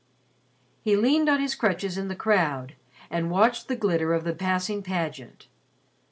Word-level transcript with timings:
He 0.81 0.95
leaned 0.95 1.29
on 1.29 1.39
his 1.39 1.53
crutches 1.53 1.95
in 1.95 2.07
the 2.07 2.15
crowd 2.15 2.73
and 3.11 3.29
watched 3.29 3.67
the 3.67 3.75
glitter 3.75 4.15
of 4.15 4.23
the 4.23 4.33
passing 4.33 4.81
pageant. 4.81 5.45